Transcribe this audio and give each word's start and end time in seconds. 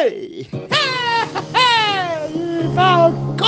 hey! 0.00 0.42
Hey! 1.52 2.72
Falcon! 2.74 3.46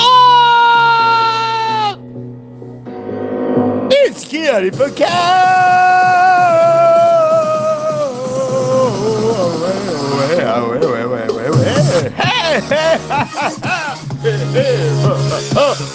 It's 3.91 4.23
here 4.31 4.71
for 4.73 4.91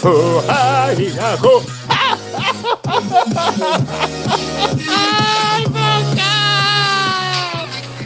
Oh, 0.09 0.41
hi, 0.47 0.93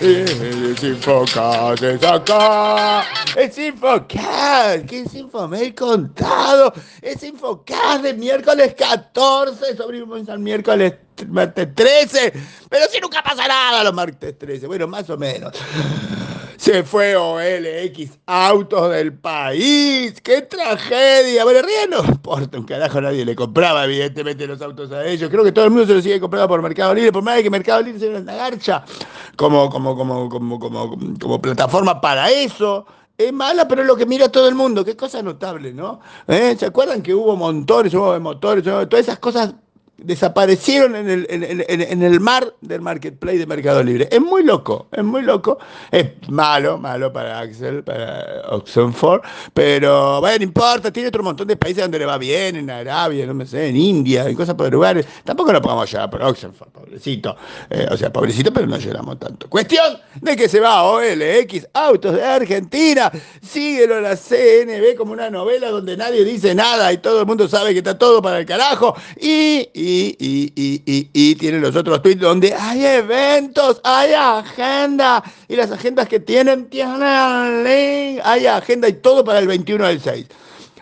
Es 0.01 0.83
Infocast, 0.83 1.83
es 1.83 2.03
acá. 2.03 3.03
Es 3.35 3.55
Infocast. 3.55 4.87
¿Qué 4.87 5.01
es 5.01 5.13
Infomail 5.13 5.75
contado? 5.75 6.73
Es 7.03 7.21
Infocast 7.21 8.01
de 8.01 8.15
miércoles 8.15 8.73
14. 8.75 9.77
Sobrevivimos 9.77 10.27
al 10.27 10.39
miércoles 10.39 10.95
martes 11.27 11.75
13. 11.75 12.33
Pero 12.67 12.85
si 12.89 12.99
nunca 12.99 13.21
pasa 13.21 13.47
nada 13.47 13.83
los 13.83 13.93
martes 13.93 14.39
13. 14.39 14.65
Bueno, 14.65 14.87
más 14.87 15.07
o 15.11 15.17
menos. 15.17 15.53
Se 16.61 16.83
fue 16.83 17.15
OLX 17.15 18.19
Autos 18.27 18.91
del 18.91 19.13
país. 19.13 20.21
¡Qué 20.21 20.43
tragedia! 20.43 21.43
Bueno, 21.43 21.59
ría 21.63 21.87
no 21.89 22.05
importa 22.07 22.59
un 22.59 22.65
carajo, 22.65 23.01
nadie 23.01 23.25
le 23.25 23.35
compraba 23.35 23.85
evidentemente 23.85 24.45
los 24.45 24.61
autos 24.61 24.91
a 24.91 25.03
ellos. 25.07 25.31
Creo 25.31 25.43
que 25.43 25.51
todo 25.51 25.65
el 25.65 25.71
mundo 25.71 25.87
se 25.87 25.95
los 25.95 26.03
sigue 26.03 26.19
comprando 26.19 26.47
por 26.47 26.61
Mercado 26.61 26.93
Libre, 26.93 27.11
por 27.11 27.23
más 27.23 27.37
de 27.37 27.41
que 27.41 27.49
Mercado 27.49 27.81
Libre 27.81 27.99
sea 27.99 28.15
una 28.15 28.35
garcha 28.35 28.85
como, 29.37 29.71
como, 29.71 29.97
como, 29.97 30.29
como, 30.29 30.59
como, 30.59 30.97
como 31.19 31.41
plataforma 31.41 31.99
para 31.99 32.29
eso. 32.29 32.85
Es 33.17 33.33
mala, 33.33 33.67
pero 33.67 33.81
es 33.81 33.87
lo 33.87 33.95
que 33.95 34.05
mira 34.05 34.29
todo 34.29 34.47
el 34.47 34.53
mundo. 34.53 34.85
Qué 34.85 34.95
cosa 34.95 35.23
notable, 35.23 35.73
¿no? 35.73 35.99
¿Eh? 36.27 36.55
¿Se 36.59 36.67
acuerdan 36.67 37.01
que 37.01 37.15
hubo 37.15 37.35
motores, 37.35 37.91
hubo 37.95 38.19
motores, 38.19 38.63
todas 38.63 38.93
esas 38.93 39.17
cosas 39.17 39.55
desaparecieron 40.03 40.95
en 40.95 41.09
el, 41.09 41.27
en, 41.29 42.03
el, 42.03 42.19
mar 42.19 42.53
del 42.61 42.81
marketplace 42.81 43.37
de 43.37 43.45
Mercado 43.45 43.83
Libre. 43.83 44.07
Es 44.11 44.21
muy 44.21 44.43
loco, 44.43 44.87
es 44.91 45.03
muy 45.03 45.21
loco. 45.21 45.59
Es 45.91 46.11
malo, 46.29 46.77
malo 46.77 47.11
para 47.13 47.39
Axel, 47.39 47.83
para 47.83 48.43
Oxenford, 48.49 49.21
pero 49.53 50.19
bueno, 50.21 50.37
no 50.37 50.43
importa, 50.43 50.91
tiene 50.91 51.09
otro 51.09 51.23
montón 51.23 51.47
de 51.47 51.55
países 51.55 51.83
donde 51.83 51.99
le 51.99 52.05
va 52.05 52.17
bien, 52.17 52.55
en 52.55 52.69
Arabia, 52.69 53.25
no 53.25 53.33
me 53.33 53.45
sé, 53.45 53.67
en 53.67 53.77
India, 53.77 54.27
en 54.27 54.35
cosas 54.35 54.55
por 54.55 54.71
lugares. 54.71 55.05
Tampoco 55.23 55.51
lo 55.53 55.61
podemos 55.61 55.89
llorar 55.91 56.09
por 56.09 56.21
Oxenford, 56.23 56.69
pobrecito. 56.69 57.35
Eh, 57.69 57.87
o 57.91 57.97
sea, 57.97 58.11
pobrecito, 58.11 58.51
pero 58.53 58.67
no 58.67 58.77
lloramos 58.77 59.19
tanto. 59.19 59.49
Cuestión 59.49 59.97
de 60.21 60.35
que 60.35 60.49
se 60.49 60.59
va 60.59 60.79
a 60.79 60.83
OLX, 60.83 61.67
Autos 61.73 62.15
de 62.15 62.23
Argentina, 62.23 63.11
síguelo 63.41 63.95
a 63.95 64.01
la 64.01 64.15
CNB 64.15 64.95
como 64.97 65.13
una 65.13 65.29
novela 65.29 65.69
donde 65.69 65.97
nadie 65.97 66.23
dice 66.23 66.55
nada 66.55 66.91
y 66.91 66.97
todo 66.97 67.21
el 67.21 67.25
mundo 67.25 67.47
sabe 67.47 67.73
que 67.73 67.79
está 67.79 67.97
todo 67.97 68.21
para 68.21 68.39
el 68.39 68.45
carajo 68.45 68.95
y, 69.19 69.69
y, 69.91 71.09
y, 71.13 71.35
tiene 71.35 71.59
los 71.59 71.75
otros 71.75 72.01
tweets 72.01 72.21
donde 72.21 72.53
hay 72.53 72.85
eventos, 72.85 73.81
hay 73.83 74.13
agenda. 74.13 75.23
Y 75.47 75.55
las 75.55 75.71
agendas 75.71 76.07
que 76.07 76.19
tienen, 76.19 76.69
tienen 76.69 77.63
link, 77.63 78.21
hay 78.23 78.47
agenda 78.47 78.87
y 78.87 78.93
todo 78.93 79.23
para 79.23 79.39
el 79.39 79.47
21 79.47 79.87
del 79.87 80.01
6. 80.01 80.25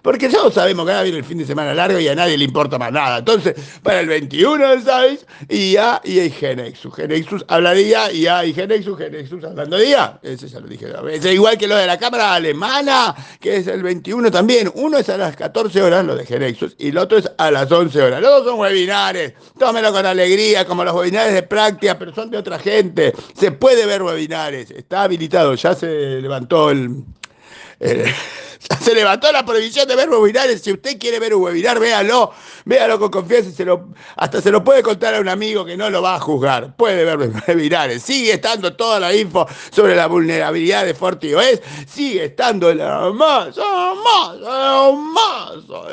Porque 0.02 0.30
todos 0.30 0.54
sabemos 0.54 0.86
que 0.86 0.92
ahora 0.92 1.04
viene 1.04 1.18
el 1.18 1.26
fin 1.26 1.38
de 1.38 1.46
semana 1.46 1.74
largo 1.74 2.00
y 2.00 2.08
a 2.08 2.16
nadie 2.16 2.38
le 2.38 2.46
importa 2.46 2.78
más 2.78 2.92
nada. 2.92 3.20
Entonces, 3.20 3.56
para 3.84 4.00
el 4.00 4.08
21 4.08 4.70
del 4.70 4.84
6, 4.84 5.26
IA 5.50 6.02
y 6.04 6.30
Genexus. 6.30 6.96
Genexus 6.96 7.46
habla 7.48 7.74
de 7.74 7.84
IA, 7.84 8.12
IA 8.12 8.46
y 8.46 8.54
Genexus, 8.54 8.98
Genexus 8.98 9.44
hablando 9.44 9.78
de 9.78 9.90
IA. 9.90 10.20
Ese 10.24 10.48
ya 10.48 10.60
lo 10.60 10.68
dije. 10.68 10.88
Es 11.12 11.26
igual 11.26 11.58
que 11.58 11.68
lo 11.68 11.76
de 11.76 11.88
la 11.88 11.98
cámara 11.98 12.36
alemana, 12.36 13.16
que 13.40 13.58
es 13.58 13.68
el 13.68 13.84
21 13.84 14.32
también. 14.32 14.72
Uno 14.76 14.98
es 14.98 15.10
a 15.10 15.18
las 15.18 15.36
14 15.36 15.82
horas, 15.82 16.06
lo 16.06 16.16
de 16.16 16.26
Genexus, 16.26 16.76
y 16.78 16.90
el 16.90 16.98
otro 16.98 17.18
es 17.18 17.30
a 17.38 17.52
las 17.52 17.72
11 17.72 18.02
horas. 18.02 18.22
Los 18.22 18.32
dos 18.32 18.46
son 18.46 18.60
webinares. 18.60 19.34
Tómelo 19.58 19.92
con 19.92 20.06
alegría, 20.06 20.66
como 20.66 20.84
los 20.84 20.94
webinares 20.96 21.34
de 21.34 21.44
práctica, 21.44 21.98
pero 21.98 22.14
son 22.14 22.30
de 22.30 22.38
otra 22.38 22.60
gente. 22.60 23.14
Se 23.36 23.52
puede 23.52 23.86
ver 23.86 24.02
webinares. 24.02 24.72
Está 24.72 25.04
habilitado. 25.04 25.54
Ya 25.56 25.76
se 25.76 26.22
levantó 26.22 26.72
el 26.72 27.04
se 28.82 28.94
levantó 28.94 29.32
la 29.32 29.46
prohibición 29.46 29.88
de 29.88 29.96
ver 29.96 30.10
webinares. 30.10 30.62
Si 30.62 30.72
usted 30.72 31.00
quiere 31.00 31.20
ver 31.20 31.34
un 31.34 31.44
webinar, 31.44 31.80
véalo, 31.80 32.34
véalo 32.66 33.00
con 33.00 33.10
confianza. 33.10 33.52
Se 33.52 33.64
lo, 33.66 33.90
hasta 34.18 34.42
se 34.42 34.52
lo 34.52 34.64
puede 34.64 34.84
contar 34.84 35.16
a 35.16 35.20
un 35.20 35.30
amigo 35.30 35.64
que 35.66 35.78
no 35.78 35.90
lo 35.90 36.02
va 36.02 36.16
a 36.16 36.20
juzgar. 36.20 36.76
Puede 36.76 37.06
ver 37.06 37.18
webinares. 37.48 38.04
Sigue 38.04 38.34
estando 38.34 38.74
toda 38.76 39.00
la 39.00 39.16
info 39.16 39.48
sobre 39.72 39.96
la 39.96 40.08
vulnerabilidad 40.08 40.86
de 40.86 40.94
FortiOS. 40.94 41.62
Sigue 41.88 42.26
estando 42.26 42.70
el 42.70 42.82
hermoso, 42.82 43.64
hermoso, 44.42 45.90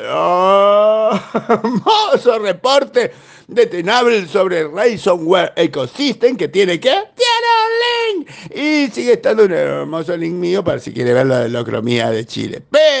hermoso 1.47 2.39
reporte 2.39 3.13
de 3.47 3.65
Tenable 3.65 4.27
sobre 4.27 4.67
Ransomware 4.67 5.53
Ecosystem 5.55 6.35
que 6.35 6.49
tiene 6.49 6.79
que 6.79 6.89
tiene 6.89 7.47
un 7.63 8.25
link 8.25 8.29
y 8.53 8.91
sigue 8.91 9.13
estando 9.13 9.45
un 9.45 9.53
hermoso 9.53 10.17
link 10.17 10.33
mío 10.33 10.63
para 10.63 10.79
si 10.79 10.91
quiere 10.91 11.13
ver 11.13 11.27
la 11.27 11.47
locromía 11.47 12.09
de 12.11 12.25
Chile. 12.25 12.56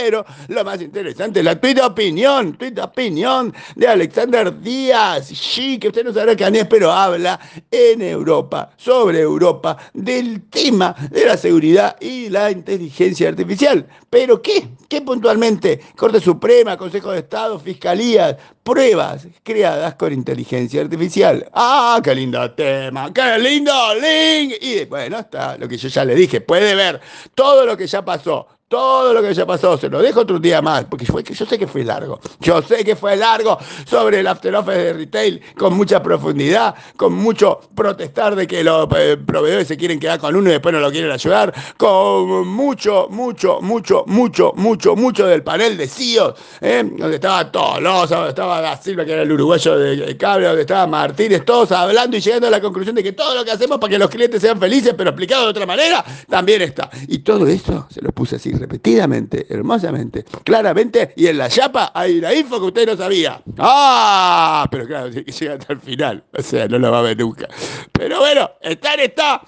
Pero 0.07 0.25
lo 0.47 0.63
más 0.63 0.81
interesante 0.81 1.39
es 1.39 1.45
la 1.45 1.59
tweet 1.59 1.81
opinión, 1.81 2.53
tweet 2.53 2.79
opinión 2.81 3.53
de 3.75 3.89
Alexander 3.89 4.57
Díaz, 4.57 5.27
sí, 5.27 5.77
que 5.77 5.89
usted 5.89 6.05
no 6.05 6.13
sabrá 6.13 6.33
qué 6.33 6.45
es, 6.45 6.65
pero 6.67 6.93
habla 6.93 7.37
en 7.69 8.01
Europa, 8.01 8.71
sobre 8.77 9.19
Europa, 9.19 9.75
del 9.93 10.43
tema 10.43 10.95
de 11.11 11.25
la 11.25 11.35
seguridad 11.35 11.97
y 11.99 12.29
la 12.29 12.49
inteligencia 12.51 13.27
artificial. 13.27 13.85
¿Pero 14.09 14.41
qué? 14.41 14.69
¿Qué 14.87 15.01
puntualmente? 15.01 15.81
Corte 15.97 16.21
Suprema, 16.21 16.77
Consejo 16.77 17.11
de 17.11 17.19
Estado, 17.19 17.59
Fiscalía, 17.59 18.37
pruebas 18.63 19.27
creadas 19.43 19.95
con 19.95 20.13
inteligencia 20.13 20.79
artificial. 20.79 21.49
¡Ah, 21.53 21.99
qué 22.01 22.15
lindo 22.15 22.49
tema! 22.51 23.11
¡Qué 23.13 23.37
lindo 23.39 23.73
link! 23.95 24.53
Y 24.61 24.85
bueno, 24.85 25.19
está 25.19 25.57
lo 25.57 25.67
que 25.67 25.75
yo 25.75 25.89
ya 25.89 26.05
le 26.05 26.15
dije. 26.15 26.39
Puede 26.39 26.75
ver 26.75 27.01
todo 27.35 27.65
lo 27.65 27.75
que 27.75 27.87
ya 27.87 28.05
pasó 28.05 28.47
todo 28.67 29.13
lo 29.13 29.21
que 29.21 29.33
ya 29.33 29.45
pasó, 29.45 29.77
se 29.77 29.87
lo 29.87 30.01
dejo 30.01 30.21
otro 30.21 30.39
día 30.39 30.61
más, 30.61 30.83
porque 30.85 31.05
fue, 31.05 31.23
yo 31.23 31.45
sé 31.45 31.57
que 31.57 31.67
fue 31.67 31.85
largo. 31.85 32.19
Yo 32.41 32.61
sé 32.61 32.83
que 32.83 32.97
fue 32.97 33.15
largo 33.15 33.57
sobre 33.85 34.19
el 34.19 34.27
After 34.27 34.53
Office 34.55 34.77
de 34.77 34.93
retail, 34.93 35.41
con 35.57 35.73
mucha 35.73 36.03
profundidad, 36.03 36.75
con 36.97 37.13
mucho 37.13 37.61
protestar 37.73 38.35
de 38.35 38.45
que 38.45 38.65
los 38.65 38.89
eh, 38.97 39.17
proveedores 39.25 39.69
se 39.69 39.77
quieren 39.77 39.99
quedar 39.99 40.19
con 40.19 40.35
uno 40.35 40.49
y 40.49 40.53
después 40.53 40.73
no 40.73 40.81
lo 40.81 40.91
quieren 40.91 41.11
ayudar, 41.11 41.53
con 41.77 42.45
mucho, 42.47 43.07
mucho, 43.09 43.61
mucho, 43.61 44.03
mucho, 44.05 44.53
mucho, 44.57 44.95
mucho 44.97 45.27
del 45.27 45.43
panel 45.43 45.77
de 45.77 45.87
CIOs, 45.87 46.33
¿eh? 46.59 46.83
donde 46.83 47.15
estaba 47.15 47.49
Tolosa, 47.49 48.15
donde 48.15 48.29
estaba 48.29 48.59
Da 48.59 48.75
Silva, 48.75 49.05
que 49.05 49.13
era 49.13 49.21
el 49.21 49.31
uruguayo 49.31 49.77
de 49.77 50.17
cable, 50.17 50.47
donde 50.47 50.61
estaba 50.61 50.85
Martínez, 50.87 51.45
todos 51.45 51.71
hablando 51.71 52.17
y 52.17 52.19
llegando 52.19 52.47
a 52.47 52.51
la 52.51 52.59
conclusión 52.59 52.95
de 52.95 53.03
que 53.03 53.13
todo 53.13 53.33
lo 53.33 53.45
que 53.45 53.51
hacemos 53.51 53.77
para 53.77 53.91
que 53.91 53.99
los 53.99 54.09
clientes 54.09 54.41
sean 54.41 54.59
felices, 54.59 54.93
pero 54.97 55.11
explicado 55.11 55.45
de 55.45 55.51
otra 55.51 55.65
manera, 55.65 56.03
también 56.29 56.61
está. 56.63 56.89
Y 57.07 57.19
todo 57.19 57.47
eso 57.47 57.87
se 57.89 58.01
lo 58.01 58.11
puse 58.11 58.35
así 58.35 58.56
repetidamente, 58.57 59.45
hermosamente, 59.49 60.25
claramente, 60.43 61.13
y 61.15 61.27
en 61.27 61.37
la 61.37 61.49
chapa 61.49 61.91
hay 61.93 62.19
una 62.19 62.33
info 62.33 62.59
que 62.59 62.65
usted 62.65 62.87
no 62.87 62.97
sabía. 62.97 63.41
¡Ah! 63.57 64.67
Pero 64.71 64.85
claro, 64.85 65.09
tiene 65.09 65.25
que 65.25 65.31
llegar 65.31 65.57
hasta 65.59 65.73
el 65.73 65.79
final. 65.79 66.23
O 66.37 66.41
sea, 66.41 66.67
no 66.67 66.79
lo 66.79 66.91
va 66.91 66.99
a 66.99 67.03
ver 67.03 67.17
nunca. 67.17 67.47
Pero 67.91 68.19
bueno, 68.19 68.49
estar 68.61 68.99
está. 68.99 69.41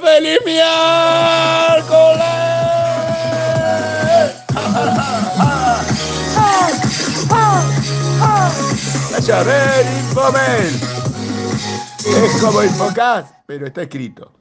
¡Feliz 0.00 0.38
miércoles! 0.44 0.68
A 9.30 10.30
ver. 10.30 10.66
Es 12.06 12.40
como 12.40 12.62
Infocast, 12.62 13.34
pero 13.46 13.66
está 13.66 13.82
escrito. 13.82 14.38